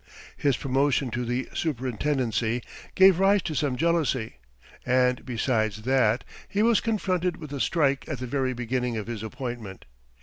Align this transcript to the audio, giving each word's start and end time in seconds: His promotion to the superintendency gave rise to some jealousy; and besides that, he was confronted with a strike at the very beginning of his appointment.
His 0.35 0.57
promotion 0.57 1.11
to 1.11 1.23
the 1.25 1.47
superintendency 1.53 2.63
gave 2.95 3.19
rise 3.19 3.43
to 3.43 3.53
some 3.53 3.75
jealousy; 3.75 4.37
and 4.83 5.23
besides 5.23 5.83
that, 5.83 6.23
he 6.49 6.63
was 6.63 6.81
confronted 6.81 7.37
with 7.37 7.53
a 7.53 7.59
strike 7.59 8.09
at 8.09 8.17
the 8.17 8.25
very 8.25 8.53
beginning 8.53 8.97
of 8.97 9.05
his 9.05 9.21
appointment. 9.21 9.85